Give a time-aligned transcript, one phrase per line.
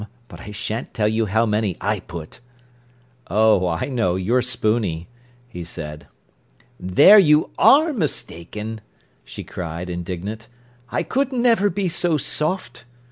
[0.29, 2.39] But I shan't tell you how many I put."
[3.27, 5.05] "Oh, I know, you're spooney,"
[5.47, 6.07] he said.
[6.79, 8.81] "There you are mistaken!"
[9.23, 10.47] she cried, indignant.
[10.89, 12.83] "I could never be so soft."